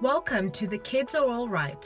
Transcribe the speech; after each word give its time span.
Welcome 0.00 0.50
to 0.52 0.66
The 0.66 0.78
Kids 0.78 1.14
Are 1.14 1.28
All 1.28 1.46
Right, 1.46 1.84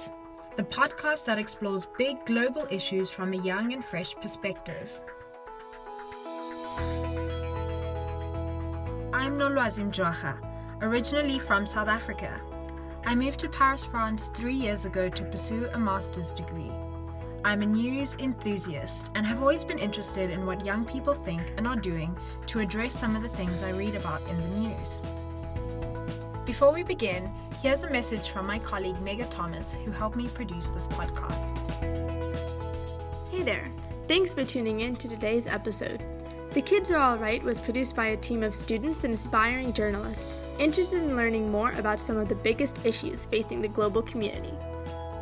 the 0.55 0.63
podcast 0.63 1.25
that 1.25 1.37
explores 1.37 1.89
big 1.99 2.25
global 2.27 2.65
issues 2.71 3.11
from 3.11 3.33
a 3.33 3.39
young 3.39 3.73
and 3.73 3.85
fresh 3.85 4.15
perspective. 4.15 4.89
I'm 9.13 9.37
Nolwazim 9.37 9.91
Joacha, 9.91 10.39
originally 10.81 11.41
from 11.41 11.67
South 11.67 11.89
Africa. 11.89 12.41
I 13.05 13.17
moved 13.17 13.41
to 13.41 13.49
Paris, 13.49 13.85
France 13.85 14.31
three 14.33 14.55
years 14.55 14.85
ago 14.85 15.09
to 15.09 15.25
pursue 15.25 15.69
a 15.73 15.79
master's 15.81 16.31
degree. 16.31 16.71
I'm 17.45 17.63
a 17.63 17.67
news 17.67 18.15
enthusiast 18.21 19.11
and 19.17 19.27
have 19.27 19.41
always 19.41 19.65
been 19.65 19.81
interested 19.81 20.31
in 20.31 20.47
what 20.47 20.65
young 20.65 20.85
people 20.85 21.15
think 21.15 21.43
and 21.57 21.67
are 21.67 21.75
doing 21.75 22.17
to 22.47 22.61
address 22.61 22.95
some 22.95 23.17
of 23.17 23.25
the 23.25 23.29
things 23.31 23.65
I 23.65 23.71
read 23.71 23.97
about 23.97 24.23
in 24.29 24.41
the 24.41 24.57
news. 24.61 25.03
Before 26.45 26.73
we 26.73 26.85
begin, 26.85 27.33
here's 27.65 27.83
a 27.83 27.89
message 27.89 28.29
from 28.29 28.47
my 28.47 28.59
colleague 28.59 29.01
Mega 29.01 29.25
Thomas, 29.25 29.75
who 29.87 29.91
helped 29.91 30.17
me 30.17 30.29
produce 30.29 30.69
this 30.69 30.87
podcast. 30.87 31.57
Hey 33.31 33.43
there! 33.43 33.73
Thanks 34.07 34.35
for 34.35 34.45
tuning 34.45 34.83
in 34.83 34.97
to 34.97 35.09
today's 35.09 35.47
episode. 35.47 36.05
The 36.53 36.61
Kids 36.61 36.91
Are 36.91 36.99
Alright 36.99 37.43
was 37.43 37.59
produced 37.59 37.97
by 37.97 38.09
a 38.09 38.19
team 38.19 38.43
of 38.43 38.55
students 38.55 39.05
and 39.05 39.15
aspiring 39.15 39.73
journalists 39.73 40.43
interested 40.59 41.03
in 41.03 41.17
learning 41.17 41.51
more 41.51 41.73
about 41.73 41.99
some 41.99 42.19
of 42.19 42.29
the 42.29 42.35
biggest 42.35 42.85
issues 42.85 43.25
facing 43.25 43.63
the 43.63 43.69
global 43.69 44.03
community. 44.03 44.53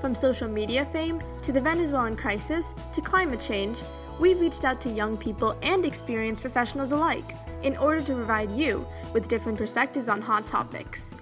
From 0.01 0.13
social 0.13 0.49
media 0.49 0.85
fame 0.87 1.23
to 1.43 1.53
the 1.53 1.61
Venezuelan 1.61 2.17
crisis 2.17 2.75
to 2.91 3.01
climate 3.01 3.41
change, 3.41 3.85
we've 4.19 4.41
reached 4.41 4.65
out 4.65 4.81
to 4.81 4.91
young 4.91 5.17
people 5.17 5.57
and 5.63 5.85
experienced 5.85 6.43
professionals 6.43 6.91
alike 6.91 7.37
in 7.63 7.77
order 7.77 8.03
to 8.03 8.15
provide 8.15 8.51
you 8.51 8.85
with 9.13 9.29
different 9.29 9.59
perspectives 9.59 10.09
on 10.09 10.21
hot 10.21 10.45
topics. 10.45 11.15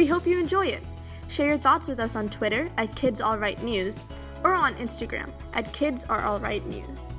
We 0.00 0.06
hope 0.06 0.26
you 0.26 0.40
enjoy 0.40 0.64
it. 0.68 0.82
Share 1.28 1.48
your 1.48 1.58
thoughts 1.58 1.86
with 1.86 2.00
us 2.00 2.16
on 2.16 2.30
Twitter 2.30 2.70
at 2.78 2.96
Kids 2.96 3.20
All 3.20 3.36
Right 3.36 3.62
News 3.62 4.02
or 4.42 4.54
on 4.54 4.74
Instagram 4.76 5.30
at 5.52 5.70
Kids 5.74 6.04
Are 6.04 6.22
All 6.22 6.40
Right 6.40 6.66
News. 6.66 7.18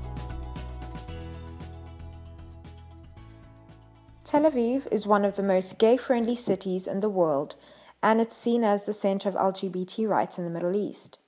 Tel 4.23 4.49
Aviv 4.49 4.91
is 4.91 5.05
one 5.05 5.23
of 5.23 5.35
the 5.35 5.43
most 5.43 5.77
gay 5.77 5.95
friendly 5.95 6.35
cities 6.35 6.87
in 6.87 7.01
the 7.01 7.07
world 7.07 7.53
and 8.01 8.19
it's 8.19 8.35
seen 8.35 8.63
as 8.63 8.87
the 8.87 8.95
center 8.95 9.29
of 9.29 9.35
LGBT 9.35 10.09
rights 10.09 10.39
in 10.39 10.43
the 10.43 10.49
Middle 10.49 10.75
East. 10.75 11.19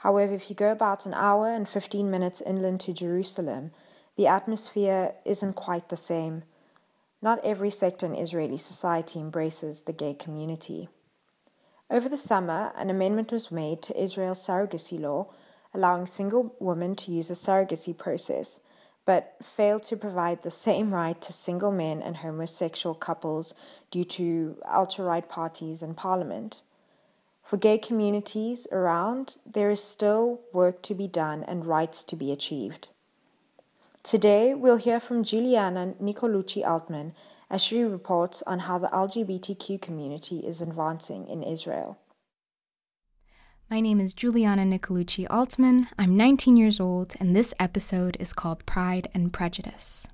However, 0.00 0.34
if 0.34 0.50
you 0.50 0.54
go 0.54 0.70
about 0.70 1.06
an 1.06 1.14
hour 1.14 1.50
and 1.50 1.66
15 1.66 2.10
minutes 2.10 2.42
inland 2.42 2.80
to 2.80 2.92
Jerusalem, 2.92 3.70
the 4.16 4.26
atmosphere 4.26 5.14
isn't 5.24 5.54
quite 5.54 5.88
the 5.88 5.96
same. 5.96 6.42
Not 7.24 7.42
every 7.42 7.70
sector 7.70 8.04
in 8.04 8.14
Israeli 8.14 8.58
society 8.58 9.18
embraces 9.18 9.82
the 9.82 9.94
gay 9.94 10.12
community. 10.12 10.90
Over 11.90 12.10
the 12.10 12.18
summer, 12.18 12.70
an 12.76 12.90
amendment 12.90 13.32
was 13.32 13.50
made 13.50 13.80
to 13.82 13.98
Israel's 13.98 14.46
surrogacy 14.46 15.00
law, 15.00 15.32
allowing 15.72 16.06
single 16.06 16.54
women 16.60 16.94
to 16.96 17.10
use 17.10 17.28
the 17.28 17.34
surrogacy 17.34 17.96
process 17.96 18.60
but 19.06 19.36
failed 19.42 19.84
to 19.84 19.96
provide 19.96 20.42
the 20.42 20.50
same 20.50 20.92
right 20.92 21.18
to 21.22 21.32
single 21.32 21.72
men 21.72 22.02
and 22.02 22.18
homosexual 22.18 22.94
couples 22.94 23.54
due 23.90 24.04
to 24.04 24.58
ultra 24.70 25.06
right 25.06 25.26
parties 25.26 25.82
in 25.82 25.94
parliament. 25.94 26.60
For 27.42 27.56
gay 27.56 27.78
communities 27.78 28.66
around, 28.70 29.36
there 29.46 29.70
is 29.70 29.82
still 29.82 30.42
work 30.52 30.82
to 30.82 30.94
be 30.94 31.08
done 31.08 31.42
and 31.44 31.64
rights 31.64 32.02
to 32.04 32.16
be 32.16 32.32
achieved. 32.32 32.90
Today, 34.04 34.52
we'll 34.52 34.76
hear 34.76 35.00
from 35.00 35.24
Giuliana 35.24 35.94
Nicolucci 35.98 36.62
Altman 36.62 37.14
as 37.48 37.62
she 37.62 37.82
reports 37.82 38.42
on 38.46 38.58
how 38.58 38.78
the 38.78 38.88
LGBTQ 38.88 39.80
community 39.80 40.40
is 40.40 40.60
advancing 40.60 41.26
in 41.26 41.42
Israel. 41.42 41.98
My 43.70 43.80
name 43.80 44.00
is 44.00 44.12
Giuliana 44.12 44.66
Nicolucci 44.66 45.26
Altman. 45.30 45.88
I'm 45.98 46.18
19 46.18 46.58
years 46.58 46.80
old, 46.80 47.14
and 47.18 47.34
this 47.34 47.54
episode 47.58 48.18
is 48.20 48.34
called 48.34 48.66
Pride 48.66 49.08
and 49.14 49.32
Prejudice. 49.32 50.06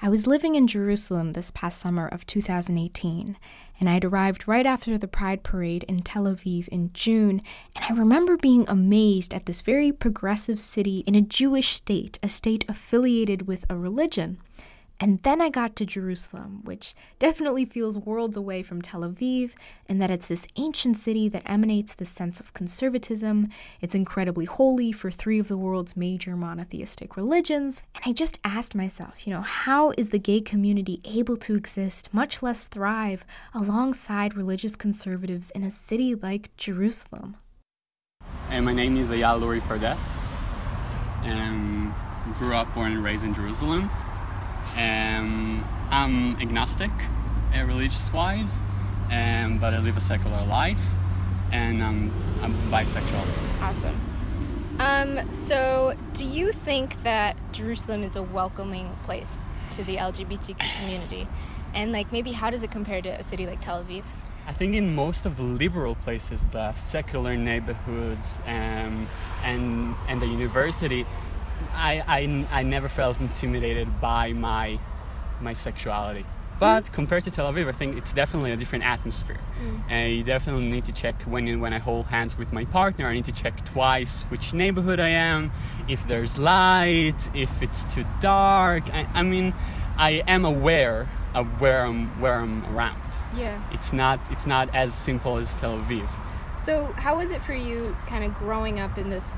I 0.00 0.08
was 0.08 0.26
living 0.26 0.54
in 0.54 0.66
Jerusalem 0.66 1.32
this 1.32 1.50
past 1.50 1.78
summer 1.80 2.06
of 2.06 2.26
2018, 2.26 3.36
and 3.80 3.88
I 3.88 3.94
had 3.94 4.04
arrived 4.04 4.46
right 4.46 4.66
after 4.66 4.98
the 4.98 5.08
Pride 5.08 5.42
Parade 5.42 5.84
in 5.84 6.00
Tel 6.00 6.24
Aviv 6.24 6.68
in 6.68 6.90
June, 6.92 7.42
and 7.74 7.84
I 7.88 7.98
remember 7.98 8.36
being 8.36 8.64
amazed 8.68 9.34
at 9.34 9.46
this 9.46 9.62
very 9.62 9.92
progressive 9.92 10.60
city 10.60 11.04
in 11.06 11.14
a 11.14 11.20
Jewish 11.20 11.70
state, 11.70 12.18
a 12.22 12.28
state 12.28 12.64
affiliated 12.68 13.46
with 13.46 13.64
a 13.68 13.76
religion. 13.76 14.38
And 15.02 15.20
then 15.24 15.40
I 15.40 15.50
got 15.50 15.74
to 15.76 15.84
Jerusalem, 15.84 16.60
which 16.62 16.94
definitely 17.18 17.64
feels 17.64 17.98
worlds 17.98 18.36
away 18.36 18.62
from 18.62 18.80
Tel 18.80 19.00
Aviv, 19.00 19.54
and 19.88 20.00
that 20.00 20.12
it's 20.12 20.28
this 20.28 20.46
ancient 20.54 20.96
city 20.96 21.28
that 21.28 21.42
emanates 21.44 21.92
this 21.92 22.10
sense 22.10 22.38
of 22.38 22.54
conservatism. 22.54 23.48
It's 23.80 23.96
incredibly 23.96 24.44
holy 24.44 24.92
for 24.92 25.10
three 25.10 25.40
of 25.40 25.48
the 25.48 25.56
world's 25.56 25.96
major 25.96 26.36
monotheistic 26.36 27.16
religions. 27.16 27.82
And 27.96 28.04
I 28.06 28.12
just 28.12 28.38
asked 28.44 28.76
myself, 28.76 29.26
you 29.26 29.32
know, 29.32 29.40
how 29.40 29.92
is 29.98 30.10
the 30.10 30.20
gay 30.20 30.40
community 30.40 31.00
able 31.04 31.36
to 31.38 31.56
exist, 31.56 32.14
much 32.14 32.40
less 32.40 32.68
thrive, 32.68 33.26
alongside 33.52 34.36
religious 34.36 34.76
conservatives 34.76 35.50
in 35.50 35.64
a 35.64 35.70
city 35.72 36.14
like 36.14 36.56
Jerusalem? 36.56 37.34
And 38.50 38.64
my 38.64 38.72
name 38.72 38.96
is 38.96 39.10
Eyal 39.10 39.40
Lurie 39.40 39.62
Pardes, 39.62 40.16
and 41.24 41.92
grew 42.38 42.54
up, 42.54 42.72
born 42.72 42.92
and 42.92 43.02
raised 43.02 43.24
in 43.24 43.34
Jerusalem. 43.34 43.90
Um, 44.76 45.64
I'm 45.90 46.36
agnostic, 46.40 46.90
uh, 47.54 47.64
religious-wise, 47.64 48.62
um, 49.10 49.58
but 49.58 49.74
I 49.74 49.78
live 49.80 49.98
a 49.98 50.00
secular 50.00 50.44
life, 50.46 50.82
and 51.52 51.82
I'm, 51.84 52.10
I'm 52.40 52.54
bisexual. 52.70 53.26
Awesome. 53.60 54.00
Um, 54.78 55.30
so, 55.32 55.94
do 56.14 56.24
you 56.24 56.52
think 56.52 57.02
that 57.02 57.36
Jerusalem 57.52 58.02
is 58.02 58.16
a 58.16 58.22
welcoming 58.22 58.96
place 59.04 59.48
to 59.72 59.84
the 59.84 59.96
LGBTQ 59.96 60.80
community? 60.80 61.28
And, 61.74 61.92
like, 61.92 62.10
maybe 62.10 62.32
how 62.32 62.48
does 62.48 62.62
it 62.62 62.70
compare 62.70 63.02
to 63.02 63.10
a 63.10 63.22
city 63.22 63.46
like 63.46 63.60
Tel 63.60 63.84
Aviv? 63.84 64.04
I 64.46 64.52
think 64.52 64.74
in 64.74 64.94
most 64.94 65.24
of 65.24 65.36
the 65.36 65.42
liberal 65.42 65.94
places, 65.94 66.46
the 66.46 66.74
secular 66.74 67.36
neighborhoods 67.36 68.40
um, 68.46 69.06
and 69.44 69.94
and 70.08 70.20
the 70.20 70.26
university, 70.26 71.06
I, 71.74 72.02
I, 72.06 72.60
I 72.60 72.62
never 72.62 72.88
felt 72.88 73.20
intimidated 73.20 74.00
by 74.00 74.32
my 74.32 74.78
my 75.40 75.52
sexuality. 75.52 76.24
But 76.60 76.84
mm. 76.84 76.92
compared 76.92 77.24
to 77.24 77.32
Tel 77.32 77.52
Aviv, 77.52 77.68
I 77.68 77.72
think 77.72 77.96
it's 77.96 78.12
definitely 78.12 78.52
a 78.52 78.56
different 78.56 78.84
atmosphere. 78.84 79.40
Mm. 79.60 79.90
And 79.90 80.14
you 80.14 80.22
definitely 80.22 80.70
need 80.70 80.84
to 80.84 80.92
check 80.92 81.20
when 81.22 81.60
when 81.60 81.72
I 81.72 81.78
hold 81.78 82.06
hands 82.06 82.38
with 82.38 82.52
my 82.52 82.64
partner. 82.66 83.08
I 83.08 83.14
need 83.14 83.24
to 83.24 83.32
check 83.32 83.64
twice 83.64 84.22
which 84.24 84.52
neighborhood 84.52 85.00
I 85.00 85.08
am, 85.08 85.50
if 85.88 86.06
there's 86.06 86.38
light, 86.38 87.28
if 87.34 87.62
it's 87.62 87.82
too 87.92 88.04
dark. 88.20 88.84
I, 88.94 89.08
I 89.12 89.22
mean, 89.22 89.54
I 89.96 90.22
am 90.28 90.44
aware 90.44 91.08
of 91.34 91.60
where 91.60 91.84
I'm 91.84 92.06
where 92.20 92.38
I'm 92.38 92.64
around. 92.76 93.00
Yeah. 93.36 93.60
It's 93.72 93.92
not 93.92 94.20
it's 94.30 94.46
not 94.46 94.72
as 94.74 94.94
simple 94.94 95.38
as 95.38 95.54
Tel 95.54 95.78
Aviv. 95.78 96.08
So 96.58 96.86
how 96.92 97.16
was 97.16 97.32
it 97.32 97.42
for 97.42 97.54
you, 97.54 97.96
kind 98.06 98.22
of 98.22 98.32
growing 98.34 98.78
up 98.78 98.98
in 98.98 99.10
this 99.10 99.36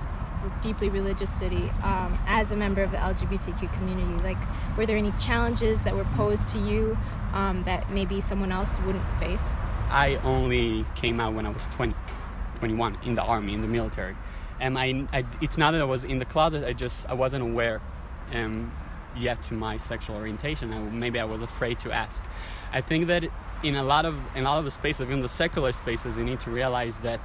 deeply 0.63 0.89
religious 0.89 1.31
city 1.31 1.71
um, 1.83 2.19
as 2.27 2.51
a 2.51 2.57
member 2.57 2.83
of 2.83 2.91
the 2.91 2.99
LGBTQ 2.99 3.73
community? 3.75 4.23
Like, 4.23 4.39
were 4.77 4.87
there 4.87 4.97
any 4.97 5.13
challenges 5.21 5.85
that 5.85 5.95
were 5.95 6.05
posed 6.17 6.49
to 6.51 6.59
you 6.59 6.97
um, 7.33 7.63
that 7.65 7.91
maybe 7.91 8.21
someone 8.21 8.53
else 8.53 8.79
wouldn't 8.81 9.05
face? 9.19 9.53
I 9.91 10.19
only 10.25 10.85
came 10.95 11.21
out 11.21 11.35
when 11.35 11.47
I 11.47 11.51
was 11.51 11.65
20, 11.75 11.95
21 12.59 12.99
in 13.05 13.15
the 13.15 13.23
army, 13.23 13.55
in 13.55 13.63
the 13.63 13.69
military. 13.69 14.17
And 14.61 14.79
I, 14.79 15.07
I 15.13 15.25
it's 15.41 15.59
not 15.59 15.73
that 15.73 15.81
I 15.81 15.85
was 15.85 16.05
in 16.05 16.19
the 16.19 16.25
closet, 16.25 16.65
I 16.65 16.73
just, 16.73 17.09
I 17.09 17.15
wasn't 17.15 17.43
aware 17.43 17.81
um, 18.33 18.73
yet 19.17 19.43
to 19.45 19.55
my 19.55 19.77
sexual 19.77 20.17
orientation. 20.17 20.73
I, 20.73 20.79
maybe 20.79 21.19
I 21.19 21.25
was 21.25 21.43
afraid 21.43 21.81
to 21.81 21.93
ask. 21.93 22.23
I 22.73 22.81
think 22.81 23.07
that 23.07 23.25
in 23.63 23.77
a 23.77 23.83
lot 23.83 24.05
of 24.05 24.17
in 24.35 24.45
a 24.45 24.49
lot 24.49 24.59
of 24.59 24.65
the 24.65 24.71
spaces, 24.71 25.03
even 25.03 25.23
the 25.23 25.29
secular 25.29 25.73
spaces, 25.73 26.17
you 26.17 26.25
need 26.25 26.41
to 26.41 26.51
realize 26.51 26.99
that 27.01 27.21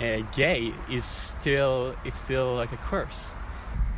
uh, 0.00 0.18
gay 0.34 0.72
is 0.90 1.04
still 1.04 1.94
it's 2.04 2.18
still 2.18 2.54
like 2.54 2.72
a 2.72 2.76
curse. 2.76 3.34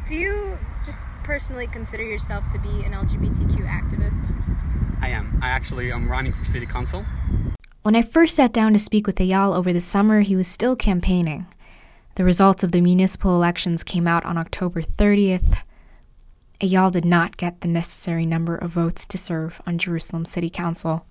Do 0.09 0.15
you 0.15 0.59
just 0.85 1.05
personally 1.25 1.67
consider 1.67 2.05
yourself 2.05 2.45
to 2.53 2.59
be 2.59 2.85
an 2.85 2.93
LGBTQ 2.93 3.67
activist? 3.67 5.03
I 5.03 5.09
am. 5.09 5.39
I 5.43 5.49
actually 5.49 5.91
am 5.93 6.09
running 6.11 6.33
for 6.33 6.45
city 6.45 6.67
council. 6.67 7.05
When 7.83 7.97
I 7.97 8.03
first 8.03 8.37
sat 8.37 8.53
down 8.53 8.73
to 8.73 8.79
speak 8.79 9.07
with 9.07 9.17
Eyal 9.17 9.55
over 9.55 9.73
the 9.73 9.81
summer, 9.81 10.21
he 10.21 10.37
was 10.37 10.49
still 10.49 10.75
campaigning. 10.75 11.47
The 12.17 12.25
results 12.25 12.65
of 12.65 12.73
the 12.73 12.81
municipal 12.81 13.35
elections 13.35 13.85
came 13.85 14.09
out 14.09 14.25
on 14.25 14.39
October 14.39 14.83
30th. 14.83 15.63
Eyal 16.61 16.91
did 16.91 17.05
not 17.05 17.37
get 17.37 17.61
the 17.61 17.69
necessary 17.69 18.25
number 18.25 18.57
of 18.57 18.71
votes 18.71 19.07
to 19.07 19.19
serve 19.19 19.61
on 19.67 19.79
Jerusalem 19.79 20.25
City 20.25 20.49
Council. 20.49 21.05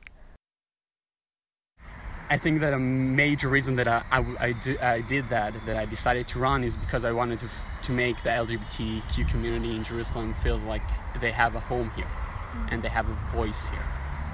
I 2.30 2.38
think 2.38 2.62
that 2.62 2.74
a 2.74 2.80
major 2.80 3.50
reason 3.50 3.75
that 3.75 3.88
I, 3.88 4.04
I, 4.12 4.25
I, 4.39 4.51
do, 4.54 4.77
I, 4.81 5.01
did 5.01 5.30
that, 5.30 5.54
that 5.68 5.77
I 5.77 5.86
decided 5.86 6.27
to 6.30 6.39
run, 6.39 6.63
is 6.63 6.75
because 6.75 7.04
I 7.04 7.12
wanted 7.12 7.39
to, 7.39 7.50
to 7.83 7.92
make 7.92 8.22
the 8.24 8.30
LGBTQ 8.30 9.30
community 9.30 9.75
in 9.75 9.83
Jerusalem 9.83 10.33
feel 10.33 10.57
like 10.57 10.81
they 11.22 11.31
have 11.31 11.56
a 11.56 11.60
home 11.60 11.92
here 11.95 12.06
mm-hmm. 12.06 12.68
and 12.72 12.83
they 12.83 12.89
have 12.89 13.07
a 13.07 13.13
voice 13.31 13.68
here. 13.68 13.86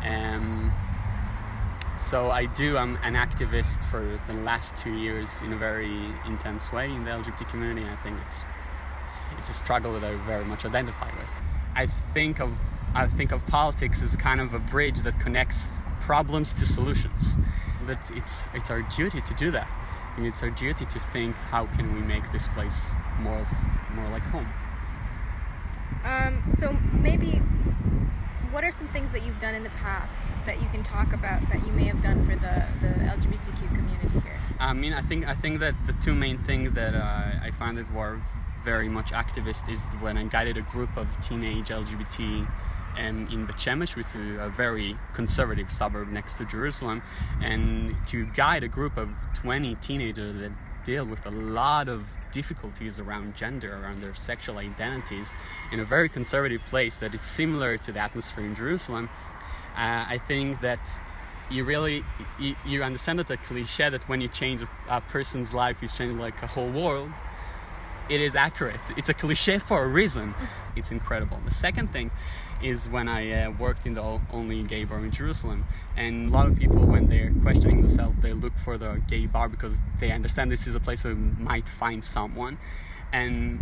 Um, 0.09 0.71
so 1.99 2.31
I 2.31 2.45
do. 2.45 2.77
I'm 2.77 2.95
an 3.03 3.15
activist 3.15 3.83
for 3.89 4.19
the 4.27 4.33
last 4.33 4.75
two 4.77 4.93
years 4.93 5.41
in 5.41 5.53
a 5.53 5.57
very 5.57 6.13
intense 6.25 6.71
way 6.71 6.89
in 6.89 7.03
the 7.03 7.11
LGBT 7.11 7.49
community. 7.49 7.87
I 7.87 7.95
think 7.97 8.17
it's 8.27 8.43
it's 9.37 9.49
a 9.49 9.53
struggle 9.53 9.93
that 9.93 10.03
I 10.03 10.15
very 10.25 10.43
much 10.43 10.65
identify 10.65 11.07
with. 11.17 11.29
I 11.75 11.87
think 12.13 12.39
of 12.39 12.51
I 12.93 13.07
think 13.07 13.31
of 13.31 13.45
politics 13.47 14.01
as 14.01 14.15
kind 14.17 14.41
of 14.41 14.53
a 14.53 14.59
bridge 14.59 15.01
that 15.01 15.19
connects 15.19 15.81
problems 16.01 16.53
to 16.55 16.65
solutions. 16.65 17.37
That 17.87 18.11
it's 18.11 18.45
it's 18.53 18.69
our 18.69 18.81
duty 18.81 19.21
to 19.21 19.33
do 19.33 19.51
that. 19.51 19.69
And 20.17 20.25
it's 20.25 20.43
our 20.43 20.49
duty 20.49 20.85
to 20.85 20.99
think 20.99 21.35
how 21.35 21.65
can 21.67 21.93
we 21.93 22.01
make 22.01 22.29
this 22.31 22.47
place 22.49 22.91
more 23.19 23.47
more 23.95 24.09
like 24.09 24.23
home. 24.23 24.47
Um, 26.03 26.43
so 26.51 26.73
maybe 26.93 27.41
what 28.51 28.63
are 28.63 28.71
some 28.71 28.87
things 28.89 29.11
that 29.11 29.23
you've 29.23 29.39
done 29.39 29.55
in 29.55 29.63
the 29.63 29.69
past 29.71 30.21
that 30.45 30.61
you 30.61 30.67
can 30.69 30.83
talk 30.83 31.13
about 31.13 31.41
that 31.49 31.65
you 31.65 31.71
may 31.71 31.85
have 31.85 32.01
done 32.01 32.25
for 32.25 32.35
the, 32.35 32.65
the 32.81 32.93
LGBTQ 33.05 33.75
community 33.75 34.19
here? 34.19 34.39
I 34.59 34.73
mean, 34.73 34.93
I 34.93 35.01
think 35.01 35.25
I 35.25 35.33
think 35.33 35.59
that 35.61 35.75
the 35.87 35.93
two 35.93 36.13
main 36.13 36.37
things 36.37 36.73
that 36.73 36.93
uh, 36.93 37.45
I 37.45 37.51
found 37.57 37.77
that 37.77 37.91
were 37.93 38.21
very 38.63 38.89
much 38.89 39.11
activist 39.11 39.69
is 39.71 39.79
when 40.01 40.17
I 40.17 40.23
guided 40.23 40.57
a 40.57 40.61
group 40.61 40.95
of 40.97 41.07
teenage 41.25 41.69
LGBT 41.69 42.47
um, 42.97 43.27
in 43.31 43.45
Bet 43.45 43.57
Shemesh, 43.57 43.95
which 43.95 44.07
is 44.07 44.39
a 44.39 44.49
very 44.49 44.97
conservative 45.13 45.71
suburb 45.71 46.09
next 46.09 46.35
to 46.35 46.45
Jerusalem, 46.45 47.01
and 47.41 47.95
to 48.07 48.25
guide 48.27 48.63
a 48.63 48.67
group 48.67 48.97
of 48.97 49.09
20 49.35 49.75
teenagers 49.75 50.39
that 50.39 50.51
deal 50.85 51.05
with 51.05 51.25
a 51.25 51.31
lot 51.31 51.87
of 51.87 52.05
difficulties 52.31 52.99
around 52.99 53.35
gender, 53.35 53.73
around 53.81 54.01
their 54.01 54.15
sexual 54.15 54.57
identities, 54.57 55.33
in 55.71 55.79
a 55.79 55.85
very 55.85 56.09
conservative 56.09 56.61
place 56.65 56.97
that 56.97 57.13
is 57.13 57.21
similar 57.21 57.77
to 57.77 57.91
the 57.91 57.99
atmosphere 57.99 58.45
in 58.45 58.55
Jerusalem. 58.55 59.09
Uh, 59.75 60.05
I 60.07 60.19
think 60.27 60.61
that 60.61 60.79
you 61.49 61.63
really 61.63 62.03
you, 62.39 62.55
you, 62.65 62.83
understand 62.83 63.19
that 63.19 63.27
the 63.27 63.37
cliche 63.37 63.89
that 63.89 64.07
when 64.07 64.21
you 64.21 64.27
change 64.29 64.61
a, 64.61 64.69
a 64.89 65.01
person's 65.01 65.53
life, 65.53 65.81
you 65.81 65.87
change 65.87 66.13
like 66.13 66.41
a 66.41 66.47
whole 66.47 66.69
world. 66.69 67.11
It 68.09 68.21
is 68.21 68.35
accurate. 68.35 68.79
It's 68.97 69.09
a 69.09 69.13
cliche 69.13 69.59
for 69.59 69.83
a 69.83 69.87
reason. 69.87 70.33
It's 70.75 70.91
incredible. 70.91 71.39
The 71.45 71.53
second 71.53 71.87
thing 71.87 72.11
is 72.63 72.87
when 72.89 73.07
I 73.07 73.31
uh, 73.31 73.51
worked 73.51 73.85
in 73.85 73.93
the 73.93 74.19
only 74.31 74.63
gay 74.63 74.83
bar 74.83 74.99
in 74.99 75.11
Jerusalem. 75.11 75.65
And 75.97 76.29
a 76.29 76.33
lot 76.33 76.47
of 76.47 76.57
people, 76.57 76.77
when 76.77 77.07
they're 77.07 77.33
questioning 77.41 77.81
themselves, 77.81 78.19
they 78.21 78.33
look 78.33 78.53
for 78.63 78.77
the 78.77 79.01
gay 79.07 79.25
bar 79.25 79.49
because 79.49 79.73
they 79.99 80.11
understand 80.11 80.51
this 80.51 80.67
is 80.67 80.75
a 80.75 80.79
place 80.79 81.03
where 81.03 81.13
they 81.13 81.19
might 81.19 81.67
find 81.67 82.03
someone. 82.03 82.57
And 83.11 83.61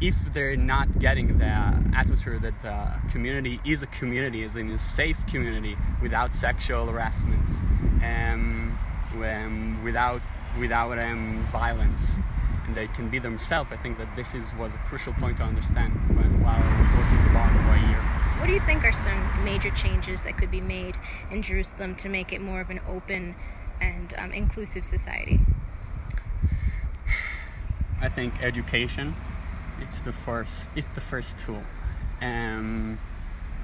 if 0.00 0.14
they're 0.32 0.56
not 0.56 0.98
getting 0.98 1.38
the 1.38 1.44
atmosphere 1.44 2.38
that 2.38 2.62
the 2.62 3.10
community 3.10 3.60
is 3.64 3.82
a 3.82 3.86
community, 3.86 4.42
is 4.42 4.56
in 4.56 4.70
a 4.70 4.78
safe 4.78 5.18
community 5.26 5.76
without 6.02 6.34
sexual 6.34 6.86
harassments, 6.86 7.60
um, 8.02 8.78
um, 9.14 9.82
without 9.84 10.20
without 10.58 10.98
um, 10.98 11.46
violence, 11.52 12.18
and 12.66 12.76
they 12.76 12.88
can 12.88 13.08
be 13.08 13.18
themselves. 13.18 13.70
I 13.72 13.76
think 13.76 13.98
that 13.98 14.14
this 14.16 14.34
is 14.34 14.52
was 14.54 14.74
a 14.74 14.78
crucial 14.78 15.12
point 15.14 15.38
to 15.38 15.44
understand 15.44 15.92
when, 16.16 16.42
while 16.42 16.60
I 16.62 16.80
was 16.80 16.92
working 16.94 17.24
the 17.24 17.32
bar 17.32 17.48
for 17.48 17.84
a 17.84 17.88
year. 17.88 18.00
What 18.38 18.46
do 18.46 18.52
you 18.52 18.60
think 18.60 18.84
are 18.84 18.92
some 18.92 19.44
major 19.44 19.70
changes 19.70 20.24
that 20.24 20.36
could 20.36 20.50
be 20.50 20.60
made 20.60 20.96
in 21.30 21.42
Jerusalem 21.42 21.94
to 21.96 22.08
make 22.08 22.32
it 22.32 22.40
more 22.40 22.60
of 22.60 22.70
an 22.70 22.80
open 22.88 23.34
and 23.80 24.14
um, 24.18 24.32
inclusive 24.32 24.84
society? 24.84 25.40
I 28.00 28.08
think 28.08 28.42
education. 28.42 29.14
It's 29.80 30.00
the 30.00 30.12
first. 30.12 30.68
It's 30.74 30.88
the 30.94 31.00
first 31.00 31.38
tool. 31.38 31.62
Um, 32.20 32.98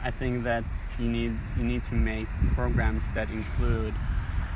I 0.02 0.10
think 0.10 0.44
that 0.44 0.64
you 0.98 1.08
need 1.08 1.38
you 1.56 1.64
need 1.64 1.84
to 1.84 1.94
make 1.94 2.26
programs 2.54 3.02
that 3.14 3.30
include 3.30 3.94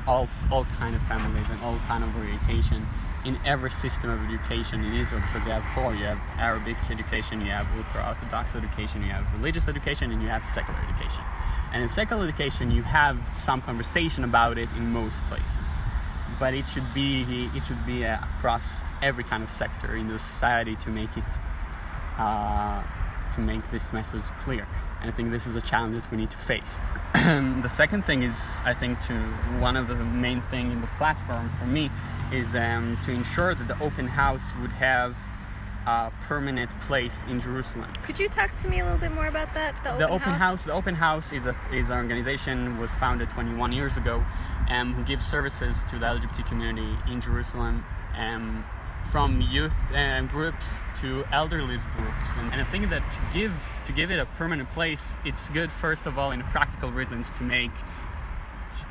all 0.06 0.28
all 0.50 0.64
kind 0.78 0.94
of 0.94 1.02
families 1.02 1.46
and 1.50 1.60
all 1.62 1.78
kind 1.88 2.04
of 2.04 2.14
orientation 2.16 2.86
in 3.26 3.36
every 3.44 3.72
system 3.72 4.08
of 4.08 4.22
education 4.24 4.84
in 4.84 4.94
Israel 4.94 5.20
because 5.20 5.44
you 5.44 5.52
have 5.52 5.64
four. 5.74 5.94
You 5.94 6.04
have 6.04 6.20
Arabic 6.38 6.76
education, 6.88 7.40
you 7.40 7.50
have 7.50 7.66
ultra-Orthodox 7.76 8.54
education, 8.54 9.02
you 9.02 9.10
have 9.10 9.26
religious 9.34 9.66
education, 9.66 10.12
and 10.12 10.22
you 10.22 10.28
have 10.28 10.46
secular 10.46 10.78
education. 10.88 11.24
And 11.72 11.82
in 11.82 11.88
secular 11.88 12.22
education, 12.24 12.70
you 12.70 12.84
have 12.84 13.18
some 13.44 13.60
conversation 13.60 14.22
about 14.22 14.58
it 14.58 14.68
in 14.76 14.92
most 14.92 15.24
places, 15.24 15.66
but 16.38 16.54
it 16.54 16.68
should 16.68 16.94
be 16.94 17.50
it 17.52 17.66
should 17.66 17.84
be 17.84 18.06
uh, 18.06 18.18
across 18.38 18.64
every 19.02 19.24
kind 19.24 19.42
of 19.42 19.50
sector 19.50 19.96
in 19.96 20.06
the 20.06 20.20
society 20.20 20.76
to 20.76 20.88
make 20.88 21.10
it 21.16 21.24
uh, 22.18 22.82
to 23.34 23.40
make 23.40 23.68
this 23.72 23.92
message 23.92 24.24
clear. 24.44 24.66
And 25.02 25.10
I 25.10 25.16
think 25.16 25.32
this 25.32 25.46
is 25.46 25.56
a 25.56 25.60
challenge 25.60 26.00
that 26.00 26.10
we 26.10 26.16
need 26.16 26.30
to 26.30 26.38
face. 26.38 26.62
the 27.14 27.68
second 27.68 28.06
thing 28.06 28.22
is, 28.22 28.36
I 28.64 28.72
think, 28.72 29.00
to 29.08 29.14
one 29.58 29.76
of 29.76 29.88
the 29.88 29.96
main 29.96 30.42
thing 30.50 30.70
in 30.70 30.80
the 30.80 30.88
platform 30.96 31.50
for 31.58 31.66
me 31.66 31.90
is 32.32 32.54
um, 32.54 32.98
to 33.04 33.12
ensure 33.12 33.54
that 33.54 33.68
the 33.68 33.80
open 33.82 34.06
house 34.06 34.42
would 34.60 34.72
have 34.72 35.14
a 35.86 36.12
permanent 36.22 36.70
place 36.82 37.16
in 37.28 37.40
Jerusalem. 37.40 37.92
Could 38.02 38.18
you 38.18 38.28
talk 38.28 38.54
to 38.56 38.68
me 38.68 38.80
a 38.80 38.84
little 38.84 38.98
bit 38.98 39.12
more 39.12 39.28
about 39.28 39.54
that? 39.54 39.76
The, 39.84 39.96
the 39.96 40.04
open, 40.04 40.14
open 40.14 40.32
house? 40.32 40.38
house? 40.38 40.64
The 40.64 40.72
open 40.72 40.94
house 40.94 41.32
is 41.32 41.46
a 41.46 41.56
is 41.72 41.90
an 41.90 41.96
organization 41.96 42.78
was 42.78 42.90
founded 42.92 43.30
21 43.30 43.72
years 43.72 43.96
ago, 43.96 44.24
and 44.68 44.88
um, 44.88 44.94
who 44.94 45.04
gives 45.04 45.24
services 45.26 45.76
to 45.90 45.98
the 45.98 46.06
LGBT 46.06 46.48
community 46.48 46.96
in 47.08 47.20
Jerusalem, 47.20 47.84
um, 48.16 48.64
from 49.12 49.40
youth 49.40 49.72
uh, 49.94 50.22
groups 50.22 50.66
to 51.00 51.24
elderly 51.32 51.76
groups. 51.76 52.30
And, 52.36 52.52
and 52.52 52.60
I 52.60 52.64
think 52.64 52.90
that 52.90 53.02
to 53.12 53.38
give 53.38 53.52
to 53.86 53.92
give 53.92 54.10
it 54.10 54.18
a 54.18 54.26
permanent 54.26 54.72
place, 54.72 55.02
it's 55.24 55.48
good 55.50 55.70
first 55.80 56.06
of 56.06 56.18
all 56.18 56.32
in 56.32 56.42
practical 56.42 56.90
reasons 56.90 57.30
to 57.38 57.44
make 57.44 57.70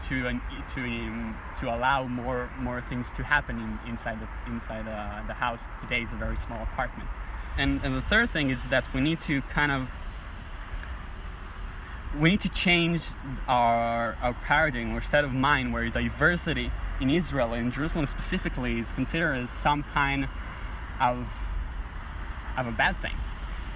to 0.09 0.39
to 0.75 0.81
um, 0.81 1.37
to 1.59 1.73
allow 1.73 2.05
more 2.05 2.49
more 2.59 2.81
things 2.81 3.07
to 3.17 3.23
happen 3.23 3.59
in, 3.59 3.91
inside 3.91 4.19
the 4.19 4.51
inside 4.51 4.87
uh, 4.87 5.25
the 5.27 5.33
house. 5.33 5.61
Today 5.81 6.01
is 6.01 6.11
a 6.11 6.15
very 6.15 6.37
small 6.37 6.61
apartment, 6.63 7.09
and 7.57 7.81
and 7.83 7.95
the 7.95 8.01
third 8.01 8.31
thing 8.31 8.49
is 8.49 8.59
that 8.69 8.83
we 8.93 9.01
need 9.01 9.21
to 9.21 9.41
kind 9.43 9.71
of 9.71 9.89
we 12.19 12.31
need 12.31 12.41
to 12.41 12.49
change 12.49 13.03
our 13.47 14.17
our 14.21 14.33
paradigm 14.33 14.95
or 14.95 15.01
state 15.01 15.23
of 15.23 15.33
mind 15.33 15.73
where 15.73 15.89
diversity 15.89 16.71
in 17.01 17.09
Israel 17.09 17.53
in 17.53 17.71
Jerusalem 17.71 18.05
specifically 18.05 18.79
is 18.79 18.87
considered 18.93 19.35
as 19.35 19.49
some 19.49 19.83
kind 19.93 20.27
of 21.01 21.27
of 22.57 22.67
a 22.67 22.71
bad 22.71 22.95
thing. 22.97 23.15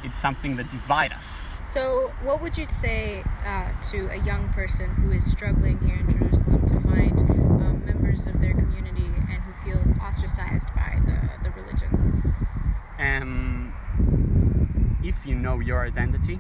It's 0.04 0.20
something 0.20 0.56
that 0.56 0.72
divides 0.72 1.14
us 1.14 1.49
so, 1.70 2.12
what 2.24 2.42
would 2.42 2.58
you 2.58 2.66
say 2.66 3.24
uh, 3.46 3.70
to 3.92 4.08
a 4.10 4.16
young 4.18 4.50
person 4.50 4.90
who 4.90 5.12
is 5.12 5.24
struggling 5.30 5.78
here 5.82 5.98
in 5.98 6.18
Jerusalem 6.18 6.66
to 6.66 6.82
find 6.82 7.20
um, 7.20 7.84
members 7.86 8.26
of 8.26 8.42
their 8.42 8.54
community 8.54 9.06
and 9.06 9.44
who 9.44 9.72
feels 9.72 9.96
ostracized 10.00 10.74
by 10.74 11.00
the, 11.06 11.44
the 11.44 11.52
religion? 11.52 12.34
Um, 12.98 13.72
if 15.04 15.28
you 15.28 15.36
know 15.36 15.60
your 15.60 15.86
identity, 15.86 16.40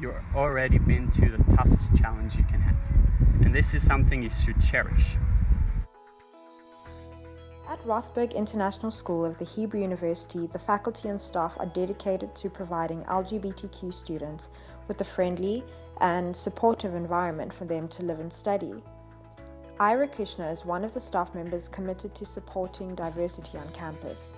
you've 0.00 0.14
already 0.34 0.78
been 0.78 1.10
to 1.10 1.28
the 1.36 1.54
toughest 1.54 1.94
challenge 1.98 2.36
you 2.36 2.44
can 2.44 2.62
have. 2.62 2.76
And 3.42 3.54
this 3.54 3.74
is 3.74 3.86
something 3.86 4.22
you 4.22 4.30
should 4.30 4.62
cherish. 4.62 5.16
Rothberg 7.86 8.34
International 8.34 8.90
School 8.90 9.24
of 9.24 9.38
the 9.38 9.44
Hebrew 9.44 9.80
University, 9.80 10.48
the 10.48 10.58
faculty 10.58 11.08
and 11.08 11.22
staff 11.22 11.54
are 11.60 11.66
dedicated 11.66 12.34
to 12.34 12.50
providing 12.50 13.04
LGBTQ 13.04 13.94
students 13.94 14.48
with 14.88 15.00
a 15.00 15.04
friendly 15.04 15.62
and 16.00 16.34
supportive 16.34 16.96
environment 16.96 17.52
for 17.52 17.64
them 17.64 17.86
to 17.86 18.02
live 18.02 18.18
and 18.18 18.32
study. 18.32 18.82
Ira 19.78 20.08
Kirschner 20.08 20.50
is 20.50 20.64
one 20.64 20.84
of 20.84 20.94
the 20.94 21.00
staff 21.00 21.32
members 21.32 21.68
committed 21.68 22.12
to 22.16 22.24
supporting 22.24 22.96
diversity 22.96 23.56
on 23.56 23.68
campus. 23.68 24.34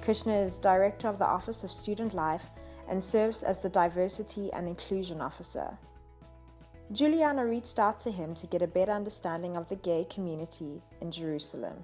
Kirschner 0.00 0.40
is 0.44 0.56
director 0.56 1.08
of 1.08 1.18
the 1.18 1.26
Office 1.26 1.64
of 1.64 1.72
Student 1.72 2.14
Life 2.14 2.44
and 2.88 3.02
serves 3.02 3.42
as 3.42 3.60
the 3.60 3.68
Diversity 3.68 4.52
and 4.52 4.68
Inclusion 4.68 5.20
Officer. 5.20 5.76
Giuliana 6.92 7.50
reached 7.50 7.80
out 7.80 7.98
to 7.98 8.12
him 8.12 8.32
to 8.36 8.46
get 8.46 8.62
a 8.62 8.68
better 8.68 8.92
understanding 8.92 9.56
of 9.56 9.68
the 9.68 9.76
gay 9.76 10.04
community 10.08 10.80
in 11.00 11.10
Jerusalem. 11.10 11.82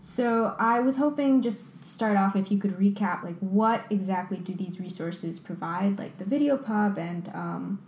So 0.00 0.54
I 0.58 0.80
was 0.80 0.98
hoping 0.98 1.42
just 1.42 1.84
start 1.84 2.16
off 2.16 2.36
if 2.36 2.50
you 2.50 2.58
could 2.58 2.78
recap 2.78 3.24
like 3.24 3.38
what 3.40 3.84
exactly 3.90 4.36
do 4.38 4.54
these 4.54 4.78
resources 4.78 5.38
provide, 5.38 5.98
like 5.98 6.18
the 6.18 6.24
video 6.24 6.56
pub 6.56 6.98
and 6.98 7.28
um, 7.34 7.82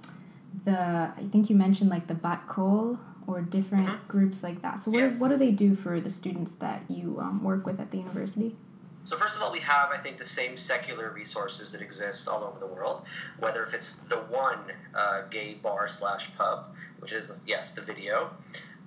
the 0.65 1.13
I 1.17 1.29
think 1.31 1.49
you 1.51 1.57
mentioned 1.57 1.91
like 1.91 2.07
the 2.07 2.15
Bat 2.15 2.49
Kol 2.49 2.99
or 3.27 3.43
different 3.43 3.89
mm-hmm. 3.89 4.07
groups 4.09 4.43
like 4.43 4.63
that. 4.63 4.83
So 4.83 4.91
what, 4.91 4.99
yeah. 5.01 5.09
what 5.19 5.29
do 5.29 5.37
they 5.37 5.51
do 5.51 5.77
for 5.77 6.01
the 6.01 6.11
students 6.11 6.55
that 6.57 6.83
you 6.89 7.19
um, 7.21 7.45
work 7.45 7.67
with 7.67 7.79
at 7.79 7.91
the 7.91 7.99
university? 7.99 8.57
So 9.05 9.17
first 9.17 9.37
of 9.37 9.43
all, 9.43 9.51
we 9.51 9.61
have, 9.61 9.91
I 9.91 9.97
think, 9.97 10.19
the 10.19 10.27
same 10.27 10.57
secular 10.57 11.11
resources 11.11 11.71
that 11.73 11.81
exist 11.81 12.29
all 12.29 12.45
over 12.45 12.59
the 12.59 12.67
world. 12.67 13.07
Whether 13.39 13.63
if 13.63 13.73
it's 13.73 13.97
the 14.09 14.17
one 14.17 14.59
uh, 14.95 15.23
gay 15.31 15.55
bar 15.55 15.89
slash 15.89 16.35
pub, 16.37 16.75
which 16.99 17.13
is 17.13 17.41
yes, 17.47 17.73
the 17.73 17.81
video, 17.81 18.31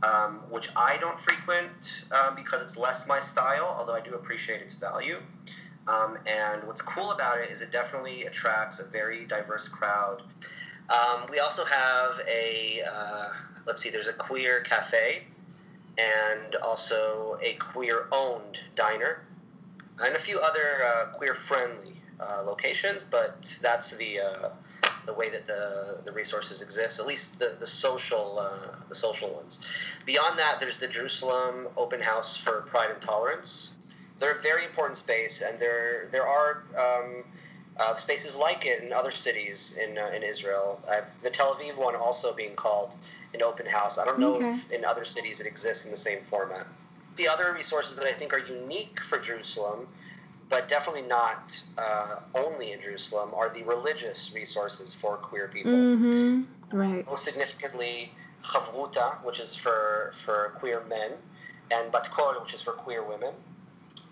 um, 0.03 0.41
which 0.49 0.69
I 0.75 0.97
don't 0.97 1.19
frequent 1.19 2.05
um, 2.11 2.35
because 2.35 2.61
it's 2.61 2.77
less 2.77 3.07
my 3.07 3.19
style, 3.19 3.75
although 3.77 3.93
I 3.93 4.01
do 4.01 4.15
appreciate 4.15 4.61
its 4.61 4.73
value. 4.73 5.17
Um, 5.87 6.17
and 6.27 6.63
what's 6.65 6.81
cool 6.81 7.11
about 7.11 7.39
it 7.39 7.49
is 7.49 7.61
it 7.61 7.71
definitely 7.71 8.25
attracts 8.25 8.79
a 8.79 8.85
very 8.85 9.25
diverse 9.25 9.67
crowd. 9.67 10.21
Um, 10.89 11.25
we 11.29 11.39
also 11.39 11.65
have 11.65 12.19
a, 12.27 12.81
uh, 12.91 13.29
let's 13.65 13.81
see, 13.81 13.89
there's 13.89 14.07
a 14.07 14.13
queer 14.13 14.61
cafe 14.61 15.23
and 15.97 16.55
also 16.55 17.37
a 17.41 17.53
queer 17.53 18.07
owned 18.11 18.59
diner 18.75 19.23
and 20.03 20.15
a 20.15 20.19
few 20.19 20.39
other 20.39 20.83
uh, 20.85 21.05
queer 21.13 21.33
friendly 21.33 21.93
uh, 22.19 22.43
locations, 22.45 23.03
but 23.03 23.57
that's 23.61 23.95
the 23.97 24.19
uh, 24.19 24.49
the 25.05 25.13
way 25.13 25.29
that 25.29 25.45
the, 25.45 26.01
the 26.05 26.11
resources 26.11 26.61
exist, 26.61 26.99
at 26.99 27.07
least 27.07 27.39
the, 27.39 27.55
the 27.59 27.67
social 27.67 28.39
uh, 28.39 28.75
the 28.89 28.95
social 28.95 29.33
ones. 29.33 29.65
Beyond 30.05 30.37
that, 30.39 30.59
there's 30.59 30.77
the 30.77 30.87
Jerusalem 30.87 31.67
Open 31.77 32.01
House 32.01 32.37
for 32.37 32.61
Pride 32.61 32.91
and 32.91 33.01
Tolerance. 33.01 33.73
They're 34.19 34.37
a 34.37 34.41
very 34.41 34.65
important 34.65 34.97
space, 34.97 35.41
and 35.41 35.59
there 35.59 36.07
there 36.11 36.27
are 36.27 36.63
um, 36.77 37.23
uh, 37.77 37.95
spaces 37.95 38.35
like 38.35 38.65
it 38.65 38.83
in 38.83 38.93
other 38.93 39.11
cities 39.11 39.77
in 39.83 39.97
uh, 39.97 40.11
in 40.15 40.23
Israel. 40.23 40.81
The 41.23 41.29
Tel 41.29 41.55
Aviv 41.55 41.77
one 41.77 41.95
also 41.95 42.33
being 42.33 42.55
called 42.55 42.95
an 43.33 43.41
open 43.41 43.65
house. 43.65 43.97
I 43.97 44.05
don't 44.05 44.19
know 44.19 44.35
Okay. 44.35 44.49
if 44.49 44.71
in 44.71 44.85
other 44.85 45.05
cities 45.05 45.39
it 45.39 45.47
exists 45.47 45.85
in 45.85 45.91
the 45.91 45.97
same 45.97 46.19
format. 46.29 46.67
The 47.15 47.27
other 47.27 47.53
resources 47.53 47.95
that 47.97 48.05
I 48.05 48.13
think 48.13 48.33
are 48.33 48.39
unique 48.39 48.99
for 49.01 49.19
Jerusalem, 49.19 49.87
but 50.51 50.67
definitely 50.67 51.01
not 51.03 51.63
uh, 51.77 52.19
only 52.35 52.73
in 52.73 52.81
Jerusalem, 52.81 53.31
are 53.33 53.49
the 53.49 53.63
religious 53.63 54.33
resources 54.35 54.93
for 54.93 55.15
queer 55.15 55.47
people. 55.47 55.71
Mm-hmm. 55.71 56.77
Right. 56.77 57.05
Most 57.07 57.23
significantly, 57.23 58.11
Chavruta, 58.43 59.23
which 59.23 59.39
is 59.39 59.55
for, 59.55 60.11
for 60.25 60.51
queer 60.59 60.83
men, 60.89 61.13
and 61.71 61.91
Batkol, 61.91 62.41
which 62.41 62.53
is 62.53 62.61
for 62.61 62.73
queer 62.73 63.01
women. 63.01 63.33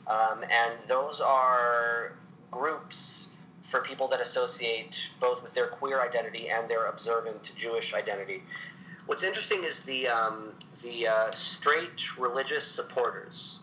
Um, 0.08 0.43
and 0.43 0.74
those 0.88 1.19
are 1.19 2.13
groups 2.51 3.27
for 3.62 3.81
people 3.81 4.08
that 4.08 4.22
associate 4.22 4.96
both 5.19 5.43
with 5.43 5.53
their 5.53 5.67
queer 5.67 6.01
identity 6.01 6.48
and 6.50 6.69
their 6.69 6.86
observant 6.86 7.51
Jewish 7.58 7.93
identity. 7.93 8.43
What's 9.08 9.24
interesting 9.24 9.65
is 9.65 9.81
the, 9.81 10.08
um, 10.08 10.53
the 10.84 11.08
uh, 11.08 11.31
straight 11.31 12.17
religious 12.17 12.65
supporters. 12.65 13.60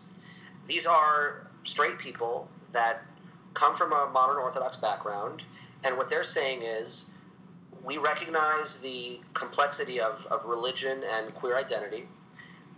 These 0.67 0.85
are 0.85 1.47
straight 1.63 1.97
people 1.97 2.47
that 2.73 3.03
come 3.53 3.75
from 3.75 3.91
a 3.93 4.09
modern 4.11 4.37
Orthodox 4.37 4.77
background, 4.77 5.43
and 5.83 5.97
what 5.97 6.09
they're 6.09 6.23
saying 6.23 6.61
is 6.61 7.05
we 7.83 7.97
recognize 7.97 8.77
the 8.77 9.19
complexity 9.33 9.99
of, 9.99 10.25
of 10.29 10.45
religion 10.45 11.03
and 11.03 11.33
queer 11.33 11.57
identity, 11.57 12.07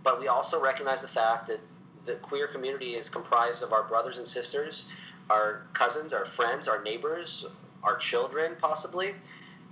but 0.03 0.19
we 0.19 0.27
also 0.27 0.61
recognize 0.61 1.01
the 1.01 1.07
fact 1.07 1.47
that 1.47 1.59
the 2.05 2.15
queer 2.15 2.47
community 2.47 2.95
is 2.95 3.09
comprised 3.09 3.63
of 3.63 3.73
our 3.73 3.83
brothers 3.83 4.17
and 4.17 4.27
sisters, 4.27 4.85
our 5.29 5.67
cousins, 5.73 6.13
our 6.13 6.25
friends, 6.25 6.67
our 6.67 6.81
neighbors, 6.83 7.45
our 7.83 7.97
children, 7.97 8.55
possibly, 8.59 9.13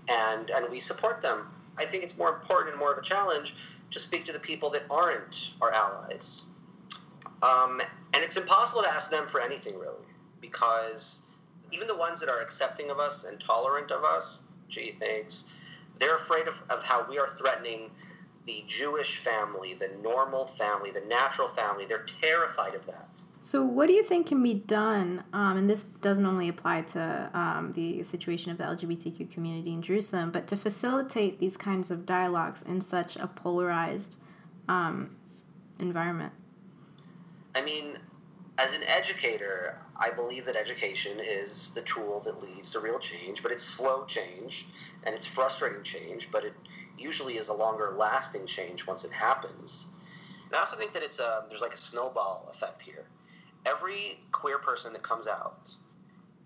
and, 0.07 0.49
and 0.49 0.69
we 0.69 0.79
support 0.79 1.21
them. 1.21 1.47
I 1.77 1.85
think 1.85 2.03
it's 2.03 2.17
more 2.17 2.29
important 2.29 2.71
and 2.71 2.79
more 2.79 2.91
of 2.91 2.97
a 2.97 3.01
challenge 3.01 3.55
to 3.91 3.99
speak 3.99 4.25
to 4.25 4.33
the 4.33 4.39
people 4.39 4.69
that 4.71 4.83
aren't 4.89 5.51
our 5.61 5.71
allies. 5.71 6.43
Um, 7.43 7.81
and 8.13 8.23
it's 8.23 8.37
impossible 8.37 8.81
to 8.83 8.89
ask 8.89 9.09
them 9.11 9.27
for 9.27 9.41
anything, 9.41 9.77
really, 9.77 10.05
because 10.41 11.21
even 11.71 11.87
the 11.87 11.95
ones 11.95 12.19
that 12.19 12.29
are 12.29 12.41
accepting 12.41 12.89
of 12.89 12.99
us 12.99 13.25
and 13.25 13.39
tolerant 13.39 13.91
of 13.91 14.03
us, 14.03 14.39
gee, 14.69 14.91
thanks, 14.97 15.45
they're 15.99 16.15
afraid 16.15 16.47
of, 16.47 16.55
of 16.69 16.83
how 16.83 17.05
we 17.09 17.17
are 17.17 17.29
threatening 17.29 17.91
the 18.45 18.63
Jewish 18.67 19.17
family, 19.17 19.73
the 19.73 19.89
normal 20.01 20.47
family, 20.47 20.91
the 20.91 21.01
natural 21.01 21.47
family. 21.49 21.85
They're 21.85 22.05
terrified 22.21 22.75
of 22.75 22.85
that. 22.85 23.09
So, 23.41 23.63
what 23.63 23.87
do 23.87 23.93
you 23.93 24.03
think 24.03 24.27
can 24.27 24.41
be 24.41 24.55
done? 24.55 25.23
Um, 25.31 25.57
and 25.57 25.69
this 25.69 25.83
doesn't 25.83 26.25
only 26.25 26.49
apply 26.49 26.81
to 26.81 27.29
um, 27.33 27.71
the 27.73 28.03
situation 28.03 28.51
of 28.51 28.57
the 28.57 28.63
LGBTQ 28.63 29.29
community 29.31 29.73
in 29.73 29.81
Jerusalem, 29.81 30.31
but 30.31 30.47
to 30.47 30.57
facilitate 30.57 31.39
these 31.39 31.55
kinds 31.55 31.91
of 31.91 32.05
dialogues 32.05 32.63
in 32.63 32.81
such 32.81 33.15
a 33.15 33.27
polarized 33.27 34.17
um, 34.67 35.15
environment. 35.79 36.33
I 37.55 37.61
mean, 37.61 37.97
as 38.57 38.73
an 38.73 38.83
educator, 38.83 39.77
I 39.95 40.09
believe 40.09 40.45
that 40.45 40.55
education 40.55 41.19
is 41.19 41.71
the 41.75 41.81
tool 41.81 42.21
that 42.25 42.41
leads 42.41 42.71
to 42.71 42.79
real 42.79 42.99
change, 42.99 43.43
but 43.43 43.51
it's 43.51 43.63
slow 43.63 44.05
change 44.05 44.67
and 45.03 45.13
it's 45.13 45.25
frustrating 45.25 45.83
change, 45.83 46.29
but 46.31 46.43
it 46.43 46.53
usually 46.97 47.37
is 47.37 47.49
a 47.49 47.53
longer 47.53 47.93
lasting 47.97 48.47
change 48.47 48.87
once 48.87 49.03
it 49.03 49.11
happens. 49.11 49.87
And 50.47 50.55
I 50.55 50.59
also 50.59 50.75
think 50.75 50.93
that 50.93 51.03
it's 51.03 51.19
a, 51.19 51.45
there's 51.49 51.61
like 51.61 51.73
a 51.73 51.77
snowball 51.77 52.47
effect 52.49 52.81
here. 52.81 53.05
Every 53.65 54.19
queer 54.31 54.57
person 54.57 54.93
that 54.93 55.03
comes 55.03 55.27
out 55.27 55.75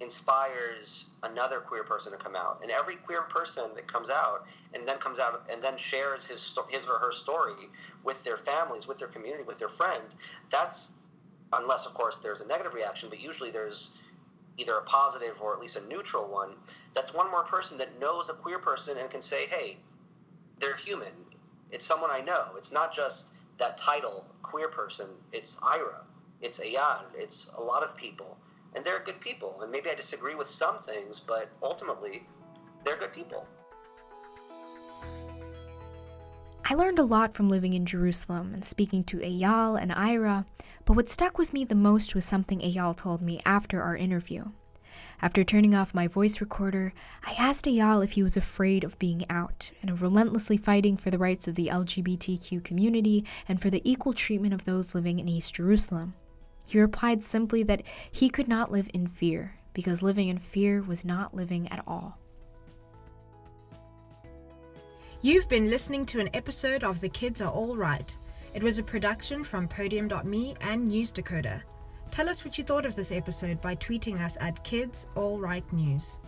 inspires 0.01 1.11
another 1.23 1.59
queer 1.59 1.83
person 1.83 2.11
to 2.11 2.17
come 2.17 2.35
out, 2.35 2.59
and 2.61 2.71
every 2.71 2.95
queer 2.95 3.21
person 3.23 3.71
that 3.75 3.87
comes 3.87 4.09
out 4.09 4.45
and 4.73 4.87
then 4.87 4.97
comes 4.97 5.19
out 5.19 5.43
and 5.51 5.61
then 5.61 5.77
shares 5.77 6.25
his 6.25 6.57
his 6.69 6.87
or 6.87 6.97
her 6.97 7.11
story 7.11 7.69
with 8.03 8.23
their 8.23 8.37
families, 8.37 8.87
with 8.87 8.99
their 8.99 9.07
community, 9.07 9.43
with 9.43 9.59
their 9.59 9.69
friend. 9.69 10.03
That's 10.49 10.93
unless 11.53 11.85
of 11.85 11.93
course 11.93 12.17
there's 12.17 12.41
a 12.41 12.47
negative 12.47 12.73
reaction, 12.73 13.09
but 13.09 13.19
usually 13.19 13.51
there's 13.51 13.91
either 14.57 14.75
a 14.75 14.83
positive 14.83 15.41
or 15.41 15.53
at 15.53 15.59
least 15.61 15.77
a 15.77 15.87
neutral 15.87 16.27
one. 16.27 16.55
That's 16.93 17.13
one 17.13 17.31
more 17.31 17.43
person 17.43 17.77
that 17.77 17.99
knows 17.99 18.29
a 18.29 18.33
queer 18.33 18.59
person 18.59 18.97
and 18.97 19.09
can 19.09 19.21
say, 19.21 19.45
"Hey, 19.47 19.77
they're 20.59 20.75
human. 20.75 21.13
It's 21.71 21.85
someone 21.85 22.11
I 22.11 22.21
know. 22.21 22.47
It's 22.57 22.71
not 22.71 22.93
just 22.93 23.31
that 23.59 23.77
title, 23.77 24.25
queer 24.43 24.69
person. 24.69 25.07
It's 25.31 25.57
Ira. 25.63 26.05
It's 26.41 26.59
Eyal. 26.59 27.05
It's 27.15 27.51
a 27.57 27.61
lot 27.61 27.83
of 27.83 27.95
people, 27.95 28.37
and 28.75 28.83
they're 28.83 28.99
good 28.99 29.19
people. 29.21 29.59
And 29.61 29.71
maybe 29.71 29.89
I 29.89 29.95
disagree 29.95 30.35
with 30.35 30.47
some 30.47 30.77
things, 30.77 31.19
but 31.19 31.49
ultimately, 31.61 32.27
they're 32.83 32.97
good 32.97 33.13
people." 33.13 33.47
I 36.63 36.75
learned 36.75 36.99
a 36.99 37.03
lot 37.03 37.33
from 37.33 37.49
living 37.49 37.73
in 37.73 37.85
Jerusalem 37.85 38.53
and 38.53 38.63
speaking 38.63 39.03
to 39.05 39.17
Eyal 39.17 39.81
and 39.81 39.91
Ira, 39.91 40.45
but 40.85 40.95
what 40.95 41.09
stuck 41.09 41.37
with 41.37 41.53
me 41.53 41.65
the 41.65 41.75
most 41.75 42.15
was 42.15 42.23
something 42.23 42.61
Eyal 42.61 42.95
told 42.95 43.21
me 43.21 43.41
after 43.45 43.81
our 43.81 43.95
interview. 43.95 44.45
After 45.21 45.43
turning 45.43 45.75
off 45.75 45.93
my 45.93 46.07
voice 46.07 46.39
recorder, 46.39 46.93
I 47.23 47.33
asked 47.33 47.65
Eyal 47.65 48.03
if 48.03 48.13
he 48.13 48.23
was 48.23 48.37
afraid 48.37 48.83
of 48.83 48.97
being 48.99 49.29
out 49.29 49.71
and 49.81 49.91
of 49.91 50.01
relentlessly 50.01 50.57
fighting 50.57 50.97
for 50.97 51.11
the 51.11 51.17
rights 51.17 51.47
of 51.47 51.55
the 51.55 51.67
LGBTQ 51.67 52.63
community 52.63 53.25
and 53.47 53.61
for 53.61 53.69
the 53.69 53.81
equal 53.83 54.13
treatment 54.13 54.53
of 54.53 54.65
those 54.65 54.95
living 54.95 55.19
in 55.19 55.27
East 55.27 55.53
Jerusalem. 55.53 56.15
He 56.71 56.79
replied 56.79 57.21
simply 57.21 57.63
that 57.63 57.83
he 58.11 58.29
could 58.29 58.47
not 58.47 58.71
live 58.71 58.89
in 58.93 59.05
fear, 59.05 59.53
because 59.73 60.01
living 60.01 60.29
in 60.29 60.37
fear 60.37 60.81
was 60.81 61.03
not 61.03 61.33
living 61.33 61.67
at 61.67 61.83
all. 61.85 62.17
You've 65.21 65.49
been 65.49 65.69
listening 65.69 66.05
to 66.05 66.21
an 66.21 66.29
episode 66.33 66.85
of 66.85 67.01
The 67.01 67.09
Kids 67.09 67.41
Are 67.41 67.51
All 67.51 67.75
Right. 67.75 68.15
It 68.53 68.63
was 68.63 68.79
a 68.79 68.83
production 68.83 69.43
from 69.43 69.67
Podium.me 69.67 70.55
and 70.61 70.87
News 70.87 71.11
Dakota. 71.11 71.61
Tell 72.09 72.29
us 72.29 72.45
what 72.45 72.57
you 72.57 72.63
thought 72.63 72.85
of 72.85 72.95
this 72.95 73.11
episode 73.11 73.59
by 73.59 73.75
tweeting 73.75 74.21
us 74.21 74.37
at 74.39 74.63
Kids 74.63 75.07
All 75.15 75.39
Right 75.39 75.69
News. 75.73 76.19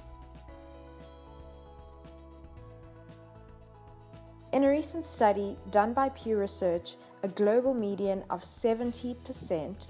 In 4.52 4.66
a 4.66 4.70
recent 4.70 5.06
study 5.06 5.56
done 5.72 5.94
by 5.94 6.10
Pew 6.10 6.38
Research, 6.38 6.96
a 7.24 7.30
global 7.30 7.74
median 7.74 8.26
of 8.30 8.44
70% 8.44 9.90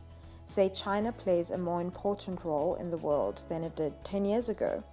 say 0.53 0.69
China 0.69 1.11
plays 1.11 1.49
a 1.49 1.57
more 1.57 1.81
important 1.81 2.45
role 2.45 2.75
in 2.75 2.91
the 2.91 2.97
world 2.97 3.41
than 3.49 3.63
it 3.63 3.75
did 3.75 3.91
10 4.03 4.23
years 4.23 4.49
ago. 4.49 4.83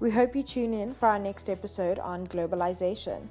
We 0.00 0.10
hope 0.10 0.34
you 0.34 0.42
tune 0.42 0.74
in 0.74 0.94
for 0.94 1.06
our 1.06 1.18
next 1.18 1.48
episode 1.48 2.00
on 2.00 2.26
globalization. 2.26 3.28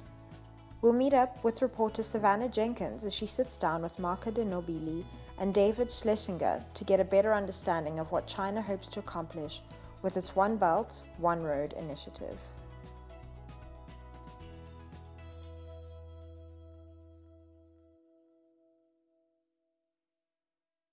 We'll 0.80 0.94
meet 0.94 1.12
up 1.12 1.44
with 1.44 1.60
reporter 1.60 2.02
Savannah 2.02 2.48
Jenkins 2.48 3.04
as 3.04 3.12
she 3.12 3.26
sits 3.26 3.58
down 3.58 3.82
with 3.82 3.98
Marco 3.98 4.30
de 4.30 4.42
Nobili 4.42 5.04
and 5.38 5.52
David 5.52 5.92
Schlesinger 5.92 6.64
to 6.72 6.84
get 6.84 6.98
a 6.98 7.04
better 7.04 7.34
understanding 7.34 7.98
of 7.98 8.10
what 8.10 8.26
China 8.26 8.62
hopes 8.62 8.88
to 8.88 9.00
accomplish 9.00 9.60
with 10.00 10.16
its 10.16 10.34
One 10.34 10.56
Belt, 10.56 11.02
One 11.18 11.42
Road 11.42 11.74
initiative. 11.74 12.38